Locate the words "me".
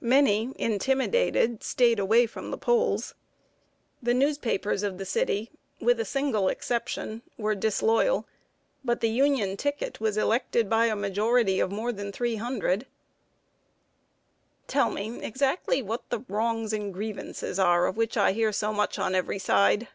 15.22-15.26